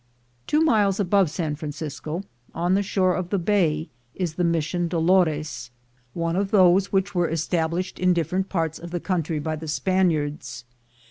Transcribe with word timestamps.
Two 0.47 0.61
miles 0.61 0.99
above 0.99 1.29
San 1.29 1.55
Francisco, 1.55 2.23
on 2.55 2.73
the 2.73 2.81
shore 2.81 3.13
of 3.13 3.29
the 3.29 3.37
bay, 3.37 3.87
is 4.15 4.33
the 4.33 4.43
Mission 4.43 4.87
Dolores, 4.87 5.69
one 6.15 6.35
of 6.35 6.49
those 6.49 6.91
which 6.91 7.13
96 7.13 7.13
THE 7.13 7.13
GOLD 7.13 7.21
HUNTERS 7.21 7.29
were 7.29 7.33
established 7.75 7.99
in 7.99 8.13
difFerent 8.15 8.49
parts 8.49 8.79
of 8.79 8.89
the 8.89 8.99
country 8.99 9.37
by 9.37 9.55
the 9.55 9.67
Spaniards. 9.67 10.65